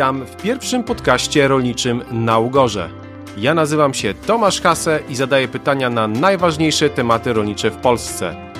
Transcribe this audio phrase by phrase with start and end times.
[0.00, 2.90] witam w pierwszym podcaście rolniczym na Ugorze.
[3.36, 8.52] Ja nazywam się Tomasz Hase i zadaję pytania na najważniejsze tematy rolnicze w Polsce.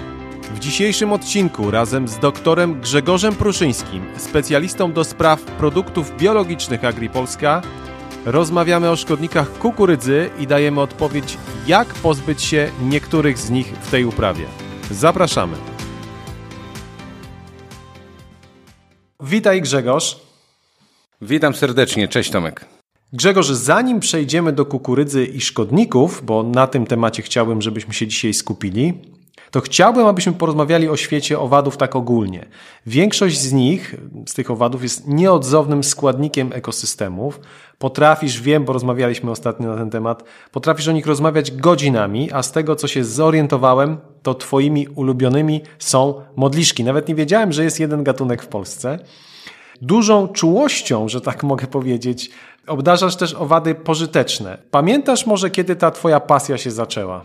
[0.55, 7.63] W dzisiejszym odcinku razem z doktorem Grzegorzem Pruszyńskim, specjalistą do spraw produktów biologicznych AgriPolska,
[8.25, 14.05] rozmawiamy o szkodnikach kukurydzy i dajemy odpowiedź, jak pozbyć się niektórych z nich w tej
[14.05, 14.45] uprawie.
[14.91, 15.57] Zapraszamy.
[19.21, 20.30] Witaj Grzegorz.
[21.23, 22.65] Witam serdecznie, cześć Tomek.
[23.13, 28.35] Grzegorz, zanim przejdziemy do kukurydzy i szkodników, bo na tym temacie chciałbym, żebyśmy się dzisiaj
[28.35, 28.95] skupili,
[29.51, 32.47] to chciałbym, abyśmy porozmawiali o świecie owadów tak ogólnie.
[32.87, 33.95] Większość z nich,
[34.29, 37.41] z tych owadów, jest nieodzownym składnikiem ekosystemów.
[37.79, 42.53] Potrafisz, wiem, bo rozmawialiśmy ostatnio na ten temat, potrafisz o nich rozmawiać godzinami, a z
[42.53, 46.85] tego, co się zorientowałem, to twoimi ulubionymi są modliszki.
[46.85, 48.99] Nawet nie wiedziałem, że jest jeden gatunek w Polsce.
[49.83, 52.31] Dużą czułością, że tak mogę powiedzieć,
[52.67, 54.59] obdarzasz też owady pożyteczne.
[54.71, 57.25] Pamiętasz może, kiedy ta twoja pasja się zaczęła?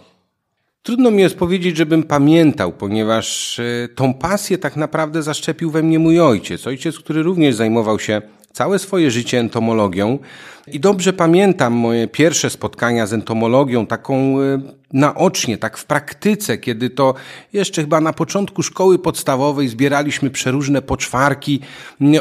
[0.83, 5.99] Trudno mi jest powiedzieć, żebym pamiętał, ponieważ e, tą pasję tak naprawdę zaszczepił we mnie
[5.99, 6.67] mój ojciec.
[6.67, 8.21] Ojciec, który również zajmował się
[8.53, 10.19] całe swoje życie entomologią
[10.67, 14.59] i dobrze pamiętam moje pierwsze spotkania z entomologią, taką e,
[14.95, 17.13] naocznie, tak w praktyce, kiedy to
[17.53, 21.59] jeszcze chyba na początku szkoły podstawowej zbieraliśmy przeróżne poczwarki,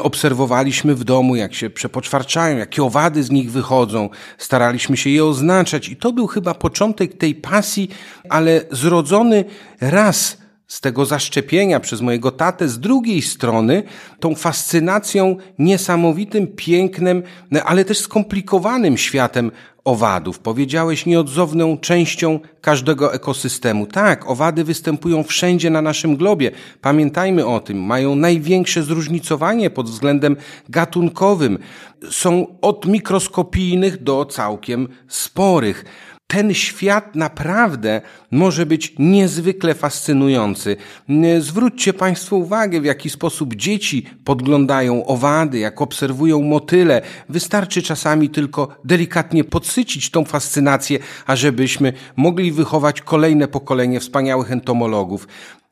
[0.00, 4.08] obserwowaliśmy w domu, jak się przepoczwarczają, jakie owady z nich wychodzą,
[4.38, 7.90] staraliśmy się je oznaczać i to był chyba początek tej pasji,
[8.28, 9.44] ale zrodzony
[9.80, 13.82] raz z tego zaszczepienia przez mojego tatę, z drugiej strony
[14.20, 17.22] tą fascynacją niesamowitym, pięknym,
[17.64, 19.50] ale też skomplikowanym światem
[19.84, 20.38] owadów.
[20.38, 23.86] Powiedziałeś nieodzowną częścią każdego ekosystemu.
[23.86, 26.50] Tak, owady występują wszędzie na naszym globie.
[26.80, 27.82] Pamiętajmy o tym.
[27.82, 30.36] Mają największe zróżnicowanie pod względem
[30.68, 31.58] gatunkowym.
[32.10, 35.84] Są od mikroskopijnych do całkiem sporych
[36.26, 40.76] ten świat naprawdę może być niezwykle fascynujący.
[41.38, 47.02] Zwróćcie Państwo uwagę, w jaki sposób dzieci podglądają owady, jak obserwują motyle.
[47.28, 55.28] Wystarczy czasami tylko delikatnie podsycić tą fascynację, ażebyśmy mogli wychować kolejne pokolenie wspaniałych entomologów.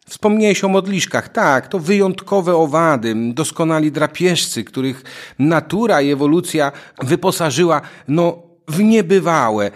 [0.07, 1.29] Wspomniałeś o modliszkach.
[1.29, 5.05] Tak, to wyjątkowe owady, doskonali drapieżcy, których
[5.39, 9.71] natura i ewolucja wyposażyła, no, w niebywałe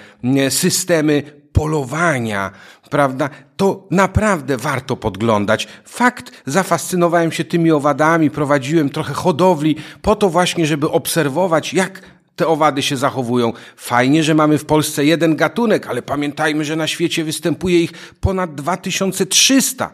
[0.48, 2.50] systemy polowania,
[2.90, 3.30] prawda?
[3.56, 5.68] To naprawdę warto podglądać.
[5.84, 12.02] Fakt, zafascynowałem się tymi owadami, prowadziłem trochę hodowli po to właśnie, żeby obserwować, jak
[12.36, 13.52] te owady się zachowują.
[13.76, 18.54] Fajnie, że mamy w Polsce jeden gatunek, ale pamiętajmy, że na świecie występuje ich ponad
[18.54, 19.90] 2300.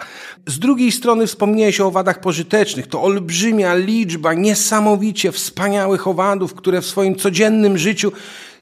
[0.46, 2.86] Z drugiej strony wspomniałeś o owadach pożytecznych.
[2.86, 8.12] To olbrzymia liczba niesamowicie wspaniałych owadów, które w swoim codziennym życiu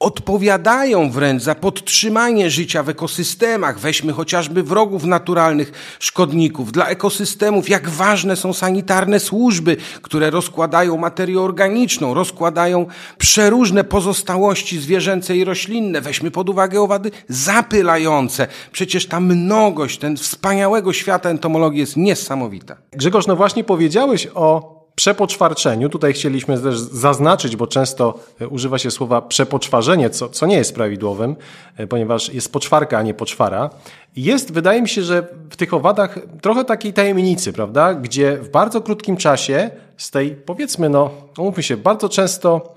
[0.01, 3.79] odpowiadają wręcz za podtrzymanie życia w ekosystemach.
[3.79, 6.71] Weźmy chociażby wrogów naturalnych, szkodników.
[6.71, 12.85] Dla ekosystemów jak ważne są sanitarne służby, które rozkładają materię organiczną, rozkładają
[13.17, 16.01] przeróżne pozostałości zwierzęce i roślinne.
[16.01, 18.47] Weźmy pod uwagę owady zapylające.
[18.71, 22.77] Przecież ta mnogość, ten wspaniałego świata entomologii jest niesamowita.
[22.91, 25.89] Grzegorz, no właśnie powiedziałeś o przepoczwarczeniu.
[25.89, 30.75] Tutaj chcieliśmy też zaznaczyć, bo często e, używa się słowa przepoczwarzenie, co, co nie jest
[30.75, 31.35] prawidłowym,
[31.77, 33.69] e, ponieważ jest poczwarka, a nie poczwara.
[34.15, 37.93] Jest, wydaje mi się, że w tych owadach trochę takiej tajemnicy, prawda?
[37.93, 42.75] Gdzie w bardzo krótkim czasie z tej, powiedzmy, no, umówmy się, bardzo często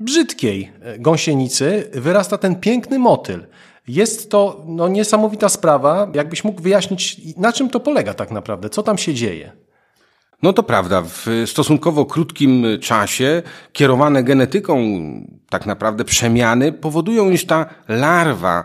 [0.00, 3.46] brzydkiej e, gąsienicy wyrasta ten piękny motyl.
[3.88, 6.10] Jest to no, niesamowita sprawa.
[6.14, 8.70] Jakbyś mógł wyjaśnić, na czym to polega tak naprawdę?
[8.70, 9.63] Co tam się dzieje?
[10.44, 14.78] No to prawda, w stosunkowo krótkim czasie kierowane genetyką
[15.48, 18.64] tak naprawdę przemiany powodują, iż ta larwa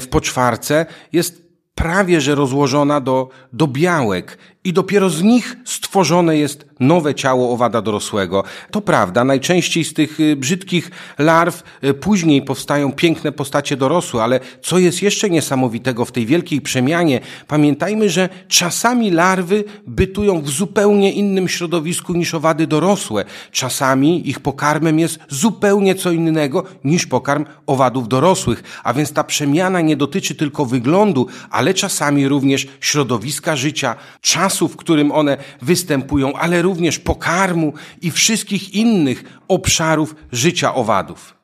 [0.00, 6.68] w poczwarce jest prawie że rozłożona do, do białek i dopiero z nich stworzone jest
[6.80, 8.44] nowe ciało owada dorosłego.
[8.70, 14.40] To prawda, najczęściej z tych y, brzydkich larw y, później powstają piękne postacie dorosłe, ale
[14.62, 21.12] co jest jeszcze niesamowitego w tej wielkiej przemianie, pamiętajmy, że czasami larwy bytują w zupełnie
[21.12, 23.24] innym środowisku niż owady dorosłe.
[23.52, 29.80] Czasami ich pokarmem jest zupełnie co innego niż pokarm owadów dorosłych, a więc ta przemiana
[29.80, 36.62] nie dotyczy tylko wyglądu, ale czasami również środowiska życia, czasu, w którym one występują, ale
[36.62, 37.72] również pokarmu
[38.02, 41.38] i wszystkich innych obszarów życia owadów.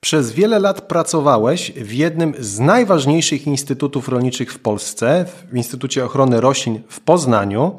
[0.00, 6.40] Przez wiele lat pracowałeś w jednym z najważniejszych instytutów rolniczych w Polsce, w Instytucie Ochrony
[6.40, 7.78] Roślin w Poznaniu,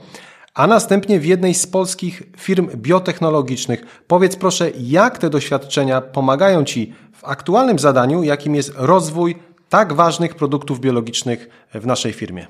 [0.54, 4.04] a następnie w jednej z polskich firm biotechnologicznych.
[4.08, 9.36] Powiedz proszę, jak te doświadczenia pomagają Ci w aktualnym zadaniu, jakim jest rozwój
[9.70, 12.48] tak ważnych produktów biologicznych w naszej firmie?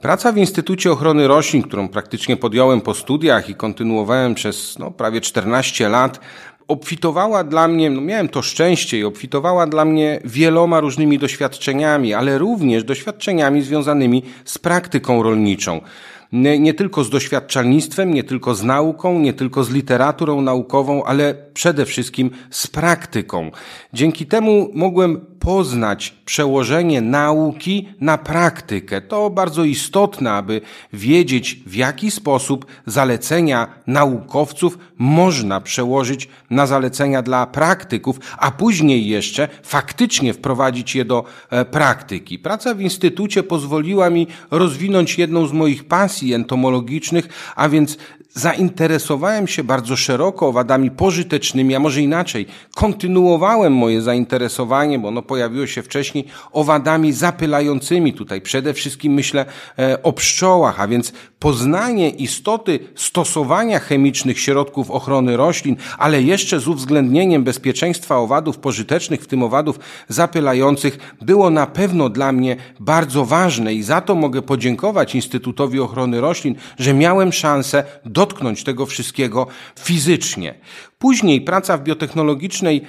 [0.00, 5.20] Praca w Instytucie Ochrony Roślin, którą praktycznie podjąłem po studiach i kontynuowałem przez no, prawie
[5.20, 6.20] 14 lat,
[6.68, 12.38] obfitowała dla mnie, no miałem to szczęście i obfitowała dla mnie wieloma różnymi doświadczeniami, ale
[12.38, 15.80] również doświadczeniami związanymi z praktyką rolniczą
[16.32, 21.34] nie, nie tylko z doświadczalnictwem, nie tylko z nauką, nie tylko z literaturą naukową, ale
[21.54, 23.50] przede wszystkim z praktyką.
[23.92, 29.00] Dzięki temu mogłem poznać przełożenie nauki na praktykę.
[29.00, 30.60] To bardzo istotne, aby
[30.92, 39.48] wiedzieć, w jaki sposób zalecenia naukowców można przełożyć na zalecenia dla praktyków, a później jeszcze
[39.62, 42.38] faktycznie wprowadzić je do e, praktyki.
[42.38, 47.98] Praca w instytucie pozwoliła mi rozwinąć jedną z moich pasji entomologicznych, a więc
[48.34, 55.66] zainteresowałem się bardzo szeroko owadami pożytecznymi, a może inaczej, kontynuowałem moje zainteresowanie, bo ono pojawiło
[55.66, 58.12] się wcześniej, owadami zapylającymi.
[58.12, 59.46] Tutaj przede wszystkim myślę
[59.78, 66.68] e, o pszczołach, a więc poznanie istoty stosowania chemicznych środków ochrony roślin, ale jeszcze z
[66.68, 69.78] uwzględnieniem bezpieczeństwa owadów pożytecznych, w tym owadów
[70.08, 76.20] zapylających, było na pewno dla mnie bardzo ważne i za to mogę podziękować Instytutowi Ochrony
[76.20, 77.84] Roślin, że miałem szansę
[78.20, 79.46] dotknąć tego wszystkiego
[79.78, 80.54] fizycznie.
[80.98, 82.82] Później praca w biotechnologicznej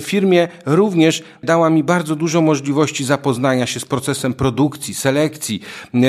[0.00, 5.60] firmie również dała mi bardzo dużo możliwości zapoznania się z procesem produkcji, selekcji,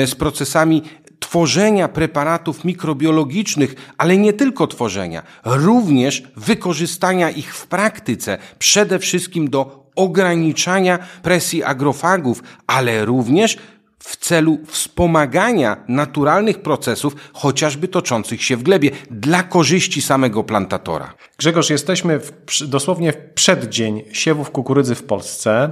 [0.06, 0.82] z procesami
[1.18, 9.90] tworzenia preparatów mikrobiologicznych, ale nie tylko tworzenia, również wykorzystania ich w praktyce, przede wszystkim do
[9.96, 13.58] ograniczania presji agrofagów, ale również
[14.02, 21.14] w celu wspomagania naturalnych procesów, chociażby toczących się w glebie, dla korzyści samego plantatora.
[21.38, 22.32] Grzegorz, jesteśmy w,
[22.68, 25.70] dosłownie w przeddzień siewów kukurydzy w Polsce.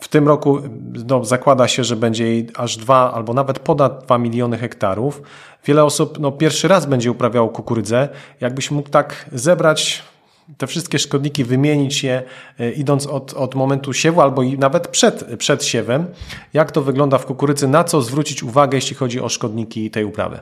[0.00, 0.60] W tym roku
[1.08, 5.22] no, zakłada się, że będzie jej aż dwa albo nawet ponad 2 miliony hektarów.
[5.64, 8.08] Wiele osób no, pierwszy raz będzie uprawiało kukurydzę.
[8.40, 10.02] Jakbyś mógł tak zebrać
[10.56, 12.22] te wszystkie szkodniki, wymienić je
[12.58, 16.06] e, idąc od, od momentu siewu albo i nawet przed, przed siewem,
[16.54, 20.40] jak to wygląda w kukurydzy, na co zwrócić uwagę, jeśli chodzi o szkodniki tej uprawy.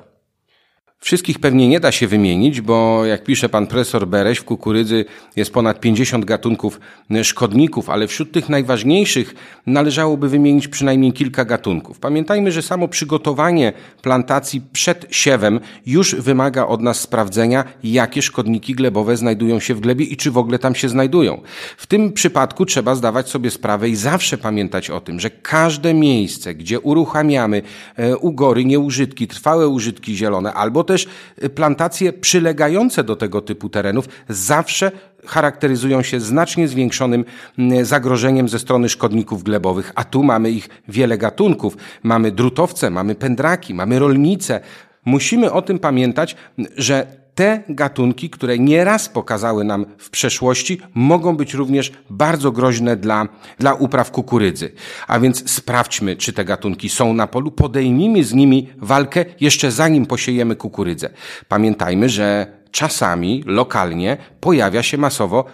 [1.00, 5.04] Wszystkich pewnie nie da się wymienić, bo jak pisze pan profesor Bereś, w kukurydzy
[5.36, 6.80] jest ponad 50 gatunków
[7.22, 9.34] szkodników, ale wśród tych najważniejszych
[9.66, 11.98] należałoby wymienić przynajmniej kilka gatunków.
[11.98, 13.72] Pamiętajmy, że samo przygotowanie
[14.02, 20.04] plantacji przed siewem już wymaga od nas sprawdzenia, jakie szkodniki glebowe znajdują się w glebie
[20.04, 21.42] i czy w ogóle tam się znajdują.
[21.76, 26.54] W tym przypadku trzeba zdawać sobie sprawę i zawsze pamiętać o tym, że każde miejsce,
[26.54, 27.62] gdzie uruchamiamy
[27.96, 31.06] e, ugory, nieużytki, trwałe użytki zielone albo też
[31.44, 34.92] y, plantacje przylegające do tego typu terenów zawsze
[35.26, 37.24] charakteryzują się znacznie zwiększonym
[37.58, 41.76] mm, zagrożeniem ze strony szkodników glebowych, a tu mamy ich wiele gatunków.
[42.02, 44.60] Mamy drutowce, mamy pędraki, mamy rolnice.
[45.04, 46.36] Musimy o tym pamiętać,
[46.76, 47.06] że
[47.36, 53.28] te gatunki, które nieraz pokazały nam w przeszłości, mogą być również bardzo groźne dla,
[53.58, 54.72] dla upraw kukurydzy.
[55.08, 60.06] A więc sprawdźmy, czy te gatunki są na polu, podejmijmy z nimi walkę jeszcze zanim
[60.06, 61.10] posiejemy kukurydzę.
[61.48, 65.44] Pamiętajmy, że czasami lokalnie pojawia się masowo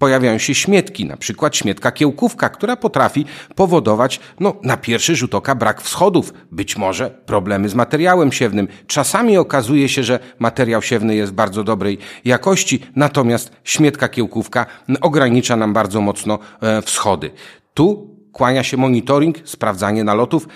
[0.00, 5.54] pojawiają się śmietki, na przykład śmietka kiełkówka, która potrafi powodować, no, na pierwszy rzut oka
[5.54, 8.68] brak wschodów, być może problemy z materiałem siewnym.
[8.86, 14.66] Czasami okazuje się, że materiał siewny jest bardzo dobrej jakości, natomiast śmietka kiełkówka
[15.00, 17.30] ogranicza nam bardzo mocno e, wschody.
[17.74, 20.48] Tu kłania się monitoring, sprawdzanie nalotów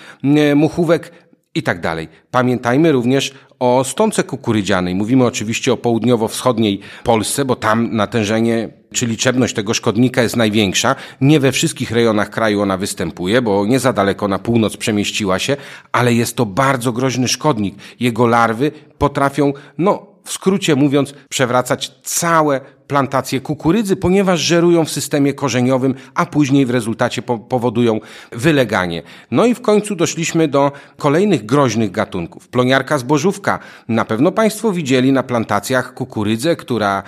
[0.55, 1.11] muchówek,
[1.55, 2.07] i tak dalej.
[2.31, 4.95] Pamiętajmy również o stące kukurydzianej.
[4.95, 10.95] Mówimy oczywiście o południowo-wschodniej Polsce, bo tam natężenie czy liczebność tego szkodnika jest największa.
[11.21, 15.57] Nie we wszystkich rejonach kraju ona występuje, bo nie za daleko na północ przemieściła się,
[15.91, 17.75] ale jest to bardzo groźny szkodnik.
[17.99, 25.33] Jego larwy potrafią, no, w skrócie mówiąc, przewracać całe plantacje kukurydzy, ponieważ żerują w systemie
[25.33, 27.99] korzeniowym, a później w rezultacie po powodują
[28.31, 29.03] wyleganie.
[29.31, 32.47] No i w końcu doszliśmy do kolejnych groźnych gatunków.
[32.47, 33.59] Ploniarka zbożówka.
[33.87, 37.03] Na pewno Państwo widzieli na plantacjach kukurydzę, która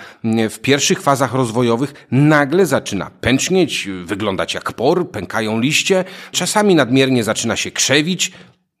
[0.50, 7.56] w pierwszych fazach rozwojowych nagle zaczyna pęcznieć, wyglądać jak por, pękają liście, czasami nadmiernie zaczyna
[7.56, 8.32] się krzewić,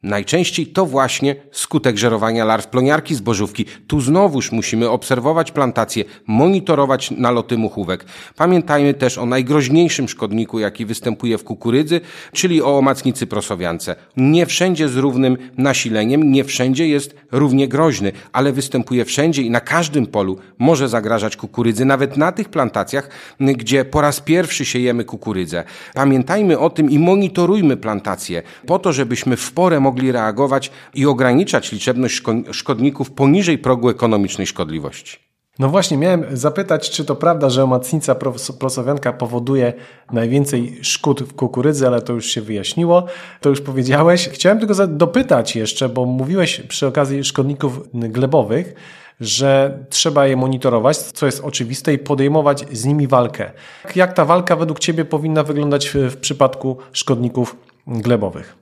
[0.02, 3.64] Najczęściej to właśnie skutek żerowania larw ploniarki zbożówki.
[3.86, 8.04] Tu znowuż musimy obserwować plantacje, monitorować naloty muchówek.
[8.36, 12.00] Pamiętajmy też o najgroźniejszym szkodniku, jaki występuje w kukurydzy,
[12.32, 13.96] czyli o omacnicy prosowiance.
[14.16, 19.60] Nie wszędzie z równym nasileniem, nie wszędzie jest równie groźny, ale występuje wszędzie i na
[19.60, 25.64] każdym polu może zagrażać kukurydzy, nawet na tych plantacjach, gdzie po raz pierwszy siejemy kukurydzę.
[25.94, 31.72] Pamiętajmy o tym i monitorujmy plantacje po to, żebyśmy w porę mogli reagować i ograniczać
[31.72, 35.28] liczebność szkodników poniżej progu ekonomicznej szkodliwości.
[35.58, 38.14] No właśnie, miałem zapytać, czy to prawda, że omacnica
[38.58, 39.72] prosowianka powoduje
[40.12, 43.06] najwięcej szkód w kukurydzy, ale to już się wyjaśniło,
[43.40, 44.28] to już powiedziałeś.
[44.28, 48.74] Chciałem tylko dopytać jeszcze, bo mówiłeś przy okazji szkodników glebowych,
[49.20, 53.50] że trzeba je monitorować, co jest oczywiste, i podejmować z nimi walkę.
[53.96, 58.57] Jak ta walka według Ciebie powinna wyglądać w, w przypadku szkodników glebowych?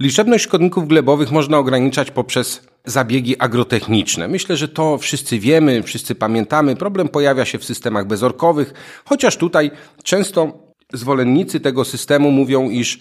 [0.00, 4.28] Liczebność szkodników glebowych można ograniczać poprzez zabiegi agrotechniczne.
[4.28, 6.76] Myślę, że to wszyscy wiemy, wszyscy pamiętamy.
[6.76, 8.72] Problem pojawia się w systemach bezorkowych,
[9.04, 9.70] chociaż tutaj
[10.02, 13.00] często Zwolennicy tego systemu mówią, iż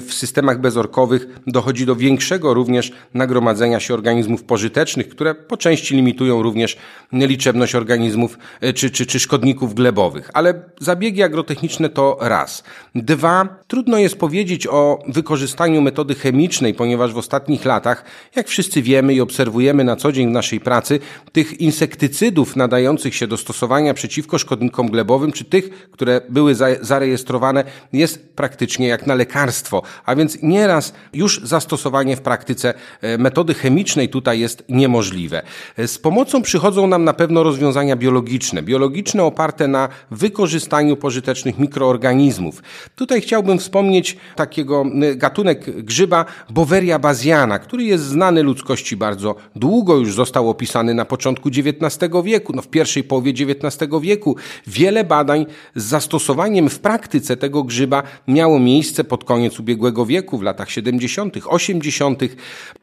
[0.00, 6.42] w systemach bezorkowych dochodzi do większego również nagromadzenia się organizmów pożytecznych, które po części limitują
[6.42, 6.76] również
[7.12, 10.30] liczebność organizmów e, czy, czy, czy szkodników glebowych.
[10.34, 12.64] Ale zabiegi agrotechniczne to raz.
[12.94, 18.04] Dwa, trudno jest powiedzieć o wykorzystaniu metody chemicznej, ponieważ w ostatnich latach,
[18.36, 21.00] jak wszyscy wiemy i obserwujemy na co dzień w naszej pracy,
[21.32, 27.64] tych insektycydów nadających się do stosowania przeciwko szkodnikom glebowym, czy tych, które były zarejestrowane zarejestrowane,
[27.92, 34.08] jest praktycznie jak na lekarstwo, a więc nieraz już zastosowanie w praktyce e, metody chemicznej
[34.08, 35.42] tutaj jest niemożliwe.
[35.76, 42.62] E, z pomocą przychodzą nam na pewno rozwiązania biologiczne, biologiczne oparte na wykorzystaniu pożytecznych mikroorganizmów.
[42.96, 44.84] Tutaj chciałbym wspomnieć takiego
[45.16, 51.48] gatunek grzyba Boweria baziana, który jest znany ludzkości bardzo długo, już został opisany na początku
[51.48, 54.36] XIX wieku, no w pierwszej połowie XIX wieku.
[54.66, 60.38] Wiele badań z zastosowaniem w praktyce praktyce tego grzyba miało miejsce pod koniec ubiegłego wieku,
[60.38, 62.22] w latach 70., 80.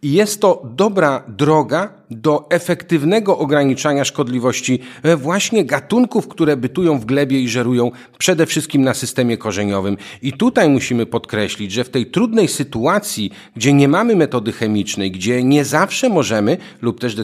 [0.01, 7.05] I jest to dobra droga do efektywnego ograniczania szkodliwości e, właśnie gatunków, które bytują w
[7.05, 9.97] glebie i żerują przede wszystkim na systemie korzeniowym.
[10.21, 15.43] I tutaj musimy podkreślić, że w tej trudnej sytuacji, gdzie nie mamy metody chemicznej, gdzie
[15.43, 17.15] nie zawsze możemy, lub też,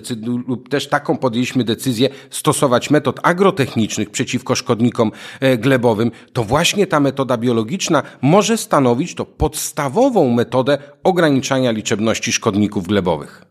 [0.48, 6.95] lub też taką podjęliśmy decyzję, stosować metod agrotechnicznych przeciwko szkodnikom e, glebowym, to właśnie ta
[6.96, 13.46] ta metoda biologiczna może stanowić to podstawową metodę ograniczania liczebności szkodników glebowych.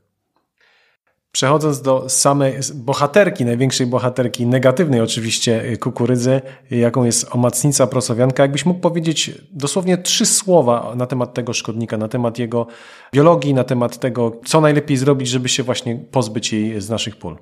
[1.32, 8.66] Przechodząc do samej bohaterki, największej bohaterki, negatywnej oczywiście y, kukurydzy, jaką jest omacnica prosowianka, jakbyś
[8.66, 12.66] mógł powiedzieć dosłownie trzy słowa na temat tego szkodnika, na temat jego
[13.14, 17.36] biologii, na temat tego, co najlepiej zrobić, żeby się właśnie pozbyć jej z naszych pól.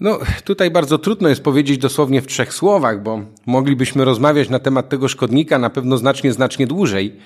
[0.00, 4.88] No, tutaj bardzo trudno jest powiedzieć dosłownie w trzech słowach, bo moglibyśmy rozmawiać na temat
[4.88, 7.16] tego szkodnika na pewno znacznie, znacznie dłużej.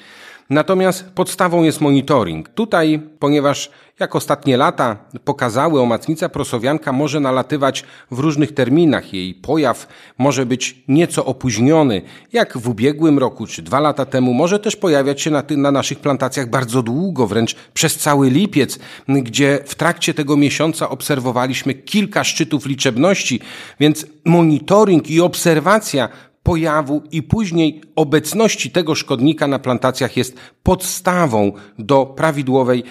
[0.50, 2.49] Natomiast podstawą jest monitoring.
[2.49, 9.12] Tutaj, ponieważ jak ostatnie lata pokazały, omacnica prosowianka może nalatywać w różnych terminach.
[9.12, 9.87] Jej pojaw
[10.19, 12.02] może być nieco opóźniony,
[12.33, 14.35] jak w ubiegłym roku czy dwa lata temu.
[14.35, 18.78] Może też pojawiać się na, na naszych plantacjach bardzo długo, wręcz przez cały lipiec,
[19.09, 23.40] gdzie w trakcie tego miesiąca obserwowaliśmy kilka szczytów liczebności,
[23.81, 26.09] więc monitoring i obserwacja
[26.49, 32.85] pojawu i później obecności tego szkodnika na plantacjach jest podstawą do prawidłowej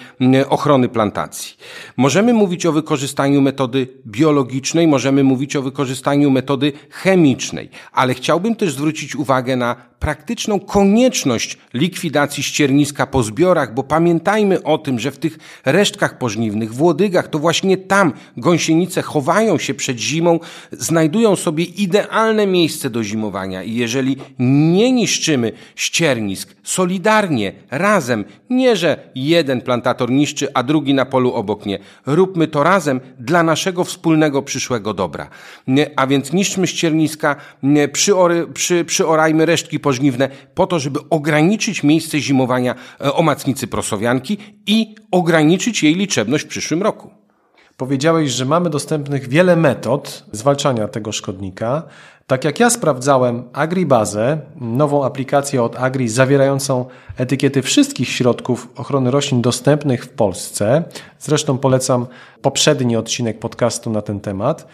[0.48, 1.56] ochrony plantacji.
[1.96, 8.72] Możemy mówić o wykorzystaniu metody biologicznej, możemy mówić o wykorzystaniu metody chemicznej, ale chciałbym też
[8.72, 15.18] zwrócić uwagę na praktyczną konieczność likwidacji ścierniska po zbiorach, bo pamiętajmy o tym, że w
[15.18, 20.40] tych resztkach pożniwnych, w łodygach, to właśnie tam gąsienice chowają się przed zimą,
[20.72, 29.10] znajdują sobie idealne miejsce do zimowania i jeżeli nie niszczymy ściernisk solidarnie, razem, nie że
[29.14, 31.78] jeden plantator niszczy, a drugi na polu obok nie.
[32.06, 35.28] Róbmy to razem dla naszego wspólnego przyszłego dobra.
[35.96, 37.36] A więc niszczmy ścierniska,
[38.54, 45.82] przy, przyorajmy resztki pożniwne po to, żeby ograniczyć miejsce zimowania e, omacnicy prosowianki i ograniczyć
[45.82, 47.10] jej liczebność w przyszłym roku.
[47.76, 51.82] Powiedziałeś, że mamy dostępnych wiele metod zwalczania tego szkodnika.
[52.26, 56.84] Tak jak ja sprawdzałem Agribazę, nową aplikację od Agri zawierającą
[57.16, 60.82] etykiety wszystkich środków ochrony roślin dostępnych w Polsce.
[61.18, 62.06] Zresztą polecam
[62.42, 64.66] poprzedni odcinek podcastu na ten temat.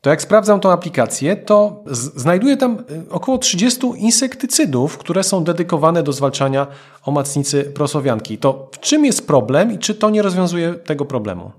[0.00, 1.84] To jak sprawdzam tą aplikację, to
[2.16, 6.66] znajduję tam y, około 30 insektycydów, które są dedykowane do zwalczania
[7.04, 8.38] omacnicy prosowianki.
[8.38, 11.52] To w czym jest problem i czy to nie rozwiązuje tego problemu?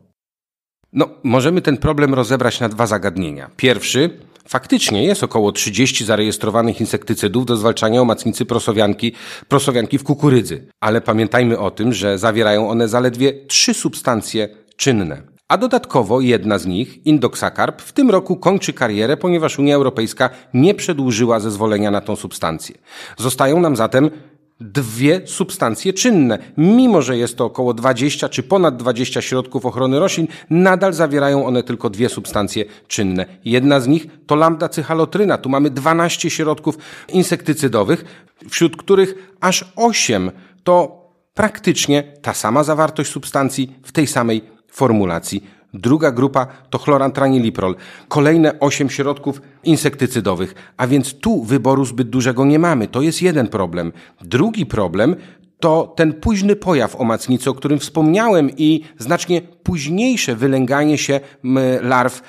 [0.94, 3.50] No, możemy ten problem rozebrać na dwa zagadnienia.
[3.58, 9.13] Pierwszy, faktycznie jest około 30 zarejestrowanych insektycydów do zwalczania omacnicy prosowianki,
[9.48, 10.67] prosowianki w kukurydzy.
[10.79, 15.37] Ale pamiętajmy o tym, że zawierają one zaledwie trzy substancje czynne.
[15.48, 20.75] A dodatkowo jedna z nich, Indoxacarb, w tym roku kończy karierę, ponieważ Unia Europejska nie
[20.75, 22.75] przedłużyła zezwolenia na tą substancję.
[23.18, 24.10] Zostają nam zatem
[24.62, 26.39] dwie substancje czynne.
[26.58, 31.63] Mimo, że jest to około 20 czy ponad 20 środków ochrony roślin, nadal zawierają one
[31.63, 33.25] tylko dwie substancje czynne.
[33.46, 35.38] Jedna z nich to lambda cyhalotryna.
[35.38, 36.77] Tu mamy 12 środków
[37.10, 38.06] insektycydowych,
[38.50, 40.32] wśród których aż 8
[40.63, 45.43] to praktycznie ta sama zawartość substancji w tej samej formulacji.
[45.74, 47.75] Druga grupa to chlorantraniliprol.
[48.07, 50.55] Kolejne osiem środków insektycydowych.
[50.77, 52.88] A więc tu wyboru zbyt dużego nie mamy.
[52.88, 53.91] To jest jeden problem.
[54.21, 55.15] Drugi problem
[55.59, 61.19] to ten późny pojaw omacnicy, o którym wspomniałem i znacznie późniejsze wylęganie się
[61.81, 62.21] larw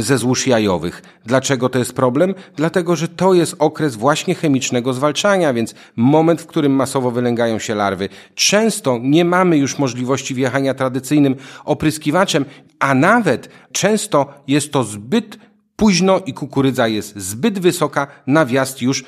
[0.00, 1.02] ze złóż jajowych.
[1.26, 2.34] Dlaczego to jest problem?
[2.56, 7.74] Dlatego, że to jest okres właśnie chemicznego zwalczania, więc moment, w którym masowo wylęgają się
[7.74, 8.08] larwy.
[8.34, 12.44] Często nie mamy już możliwości wjechania tradycyjnym opryskiwaczem,
[12.78, 15.38] a nawet często jest to zbyt
[15.82, 19.04] późno i kukurydza jest zbyt wysoka na wjazd już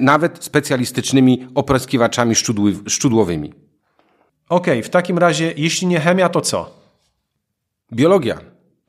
[0.00, 2.34] nawet specjalistycznymi opryskiwaczami
[2.88, 3.52] szczudłowymi.
[4.48, 6.70] Okej, okay, w takim razie, jeśli nie chemia, to co?
[7.92, 8.38] Biologia.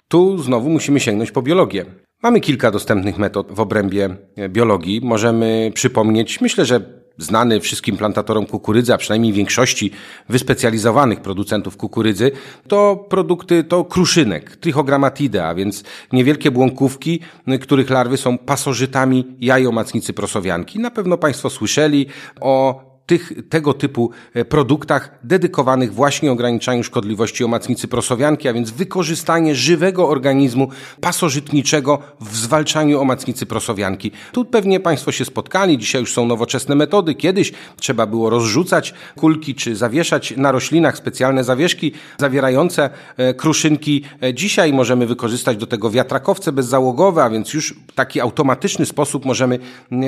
[0.08, 1.86] Tu znowu musimy sięgnąć po biologię.
[2.24, 5.02] Mamy kilka dostępnych metod w obrębie e, biologii.
[5.04, 6.82] Możemy przypomnieć, myślę, że
[7.18, 9.92] znany wszystkim plantatorom kukurydzy, a przynajmniej większości
[10.30, 12.32] wyspecjalizowanych producentów kukurydzy,
[12.68, 17.20] to produkty, to kruszynek, trichogrammatide, a więc niewielkie błąkówki,
[17.62, 20.80] których larwy są pasożytami jajomacnicy prosowianki.
[20.80, 22.06] Na pewno Państwo słyszeli
[22.42, 29.56] o tych, tego typu e, produktach dedykowanych właśnie ograniczaniu szkodliwości omacnicy prosowianki, a więc wykorzystanie
[29.56, 30.70] żywego organizmu
[31.02, 34.12] pasożytniczego w zwalczaniu omacnicy prosowianki.
[34.32, 37.16] Tu pewnie Państwo się spotkali, dzisiaj już są nowoczesne metody.
[37.16, 44.04] Kiedyś trzeba było rozrzucać kulki czy zawieszać na roślinach specjalne zawieszki zawierające e, kruszynki.
[44.24, 49.26] E, dzisiaj możemy wykorzystać do tego wiatrakowce bezzałogowe, a więc już w taki automatyczny sposób
[49.26, 49.60] możemy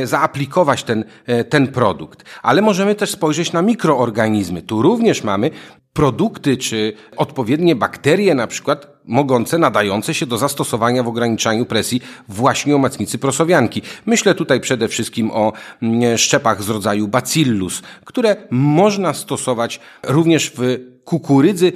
[0.04, 1.04] zaaplikować ten,
[1.50, 2.24] ten produkt.
[2.44, 4.62] Ale możemy możemy też spojrzeć na mikroorganizmy.
[4.62, 5.52] Tu również mamy
[5.94, 12.76] produkty czy odpowiednie bakterie na przykład mogące, nadające się do zastosowania w ograniczaniu presji właśnie
[12.76, 13.82] omacnicy prosowianki.
[14.06, 20.80] Myślę tutaj przede wszystkim o mm, szczepach z rodzaju bacillus, które można stosować również w
[21.04, 21.72] kukurydzy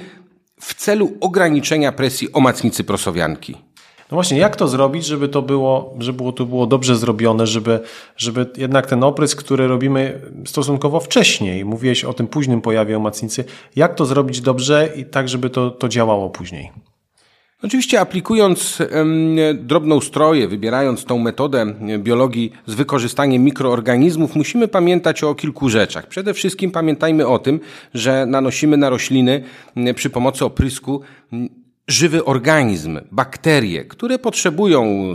[0.60, 3.63] w celu ograniczenia presji omacnicy prosowianki.
[4.10, 7.80] No właśnie, jak to zrobić, żeby to było, żeby to było dobrze zrobione, żeby,
[8.16, 13.44] żeby jednak ten oprysk, który robimy stosunkowo wcześniej, mówiłeś o tym późnym pojawie omacnicy,
[13.76, 16.72] jak to zrobić dobrze i tak, żeby to, to działało później?
[17.62, 18.78] Oczywiście aplikując
[19.54, 26.06] drobną stroję, wybierając tą metodę biologii z wykorzystaniem mikroorganizmów, musimy pamiętać o kilku rzeczach.
[26.06, 27.60] Przede wszystkim pamiętajmy o tym,
[27.94, 29.42] że nanosimy na rośliny
[29.94, 31.00] przy pomocy oprysku
[31.88, 35.14] żywy organizm, bakterie, które potrzebują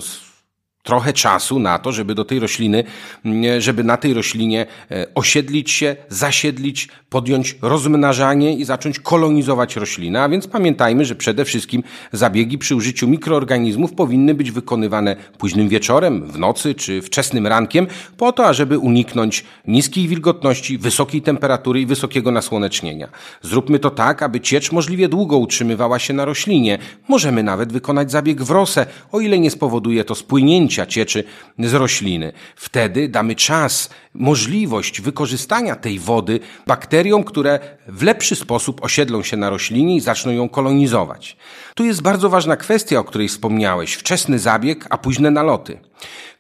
[0.84, 2.84] trochę czasu na to, żeby do tej rośliny,
[3.26, 10.22] mm, żeby na tej roślinie e, osiedlić się, zasiedlić, podjąć rozmnażanie i zacząć kolonizować roślinę.
[10.22, 16.32] A więc pamiętajmy, że przede wszystkim zabiegi przy użyciu mikroorganizmów powinny być wykonywane późnym wieczorem,
[16.32, 17.88] w nocy czy wczesnym rankiem,
[18.18, 23.08] po to, ażeby uniknąć niskiej wilgotności, wysokiej temperatury i wysokiego nasłonecznienia.
[23.42, 26.78] Zróbmy to tak, aby ciecz możliwie długo utrzymywała się na roślinie.
[27.08, 31.24] Możemy nawet wykonać zabieg w rosę, o ile nie spowoduje to spłynięcia cieczy
[31.60, 32.34] z rośliny.
[32.56, 39.50] Wtedy damy czas, możliwość wykorzystania tej wody bakteriom, które w lepszy sposób osiedlą się na
[39.50, 41.38] roślinie i zaczną ją kolonizować.
[41.76, 43.94] Tu jest bardzo ważna kwestia, o której wspomniałeś.
[43.94, 45.80] Wczesny zabieg, a późne naloty.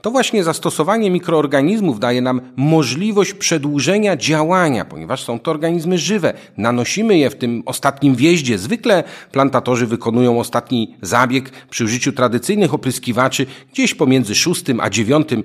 [0.02, 6.34] To właśnie zastosowanie mikroorganizmów daje nam możliwość przedłużenia działania, ponieważ są to organizmy żywe.
[6.58, 8.58] Nanosimy je w tym ostatnim wjeździe.
[8.58, 15.44] Zwykle plantatorzy wykonują ostatni zabieg przy użyciu tradycyjnych opryskiwaczy gdzieś pomiędzy szóstym a dziewiątym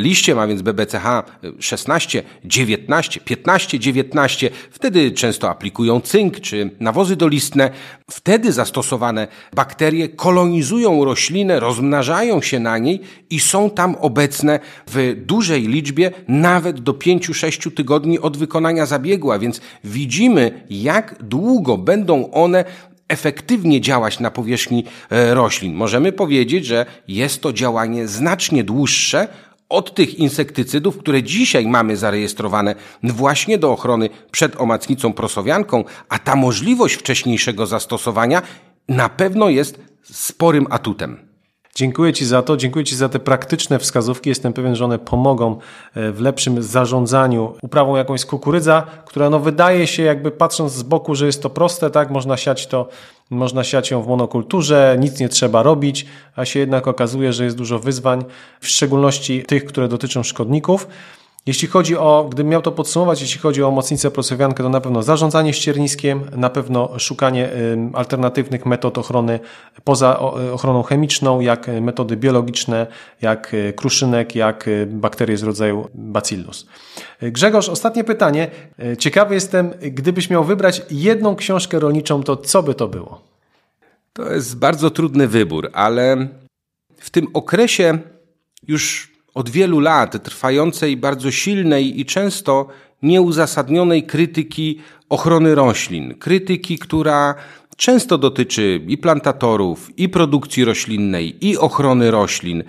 [0.00, 1.22] liściem, a więc BBCH
[1.58, 4.50] 16, 19, 15, 19.
[4.70, 7.70] Wtedy często aplikują cynk czy nawozy dolistne.
[8.10, 15.62] Wtedy zastosowane bakterie kolonizują roślinę, rozmnażają się na niej i są tam obecne w dużej
[15.62, 22.64] liczbie, nawet do 5-6 tygodni od wykonania zabiegu, a więc widzimy, jak długo będą one
[23.08, 25.74] efektywnie działać na powierzchni e, roślin.
[25.74, 29.28] Możemy powiedzieć, że jest to działanie znacznie dłuższe
[29.74, 36.36] od tych insektycydów, które dzisiaj mamy zarejestrowane właśnie do ochrony przed omacnicą prosowianką, a ta
[36.36, 38.42] możliwość wcześniejszego zastosowania
[38.88, 41.33] na pewno jest sporym atutem.
[41.76, 44.28] Dziękuję Ci za to, dziękuję Ci za te praktyczne wskazówki.
[44.28, 45.58] Jestem pewien, że one pomogą
[45.94, 51.14] e, w lepszym zarządzaniu uprawą jakąś kukurydza, która no wydaje się jakby patrząc z boku,
[51.14, 52.88] że jest to proste, tak, można siać to,
[53.30, 56.06] można siać ją w monokulturze, nic nie trzeba robić,
[56.36, 58.24] a się jednak okazuje, że jest dużo wyzwań,
[58.60, 60.88] w szczególności tych, które dotyczą szkodników.
[61.46, 65.02] Jeśli chodzi o, gdybym miał to podsumować, jeśli chodzi o mocnicę prosowiankę, to na pewno
[65.02, 67.48] zarządzanie ścierniskiem, na pewno szukanie
[67.92, 69.40] alternatywnych metod ochrony
[69.84, 70.18] poza
[70.52, 72.86] ochroną chemiczną, jak metody biologiczne,
[73.22, 76.66] jak y, kruszynek, jak y, bakterie z rodzaju Bacillus.
[77.22, 78.50] Grzegorz, ostatnie pytanie.
[78.92, 83.20] Y, ciekawy jestem, gdybyś miał wybrać jedną książkę rolniczą, to co by to było?
[84.12, 86.28] To jest bardzo trudny wybór, ale
[86.96, 87.98] w tym okresie
[88.68, 92.68] już od wielu lat trwającej bardzo silnej i często
[93.02, 96.14] nieuzasadnionej krytyki ochrony roślin.
[96.18, 97.34] Krytyki, która
[97.76, 102.64] często dotyczy i plantatorów, i produkcji roślinnej, i ochrony roślin.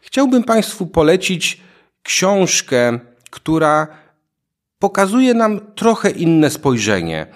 [0.00, 1.60] Chciałbym Państwu polecić
[2.02, 2.98] książkę,
[3.30, 3.86] która
[4.78, 7.26] pokazuje nam trochę inne spojrzenie.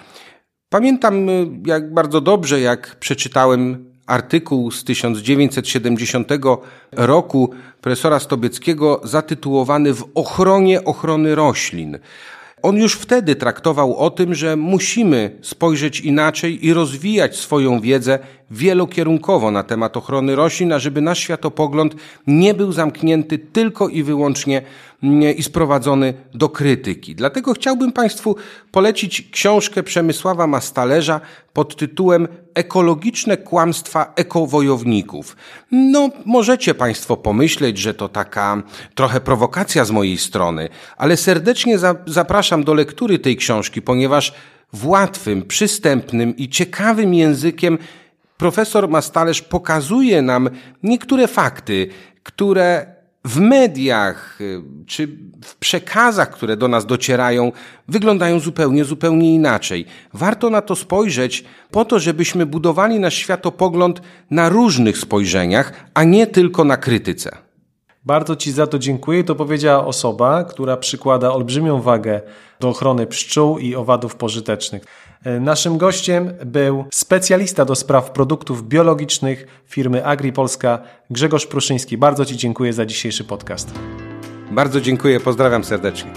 [0.69, 1.27] Pamiętam
[1.67, 6.29] jak bardzo dobrze, jak przeczytałem artykuł z 1970
[6.93, 11.99] roku profesora Stobieckiego zatytułowany W ochronie ochrony roślin.
[12.63, 18.19] On już wtedy traktował o tym, że musimy spojrzeć inaczej i rozwijać swoją wiedzę
[18.55, 21.95] wielokierunkowo na temat ochrony roślin, ażeby nasz światopogląd
[22.27, 24.63] nie był zamknięty tylko i wyłącznie
[25.37, 27.15] i sprowadzony do krytyki.
[27.15, 28.37] Dlatego chciałbym Państwu
[28.73, 31.21] polecić książkę Przemysława Mastalerza
[31.53, 35.37] pod tytułem Ekologiczne kłamstwa ekowojowników.
[35.71, 38.63] No, możecie Państwo pomyśleć, że to taka
[38.95, 44.35] trochę prowokacja z mojej strony, ale serdecznie za zapraszam do lektury tej książki, ponieważ
[44.73, 47.79] w łatwym, przystępnym i ciekawym językiem
[48.37, 50.51] profesor Mastalerz pokazuje nam
[50.83, 51.89] niektóre fakty,
[52.23, 52.95] które
[53.25, 55.09] w mediach y, czy
[55.45, 57.53] w przekazach, które do nas docierają,
[57.89, 59.87] wyglądają zupełnie, zupełnie inaczej.
[60.13, 66.27] Warto na to spojrzeć po to, żebyśmy budowali nasz światopogląd na różnych spojrzeniach, a nie
[66.27, 67.37] tylko na krytyce.
[68.05, 69.25] Bardzo Ci za to dziękuję.
[69.25, 72.21] To powiedziała osoba, która przykłada olbrzymią wagę
[72.61, 74.85] do ochrony pszczół i owadów pożytecznych.
[75.25, 80.79] E, naszym gościem był specjalista do spraw produktów biologicznych firmy AgriPolska
[81.11, 81.99] Grzegorz Pruszyński.
[81.99, 83.75] Bardzo Ci dziękuję za dzisiejszy podcast.
[84.51, 86.11] Bardzo dziękuję, pozdrawiam serdecznie.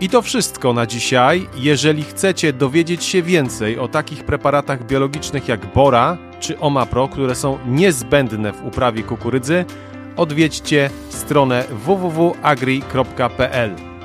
[0.00, 1.48] I to wszystko na dzisiaj.
[1.56, 7.58] Jeżeli chcecie dowiedzieć się więcej o takich preparatach biologicznych jak Bora czy Omapro, które są
[7.66, 9.64] niezbędne w uprawie kukurydzy,
[10.16, 13.95] odwiedźcie stronę www.agri.pl.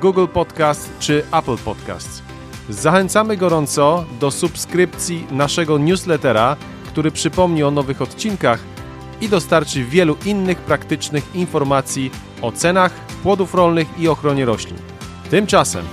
[0.00, 2.22] Google Podcast czy Apple Podcast.
[2.68, 8.60] Zachęcamy gorąco do subskrypcji naszego newslettera, który przypomni o nowych odcinkach
[9.20, 12.10] i dostarczy wielu innych praktycznych informacji
[12.42, 14.78] o cenach, płodów rolnych i ochronie roślin.
[15.30, 15.84] Tymczasem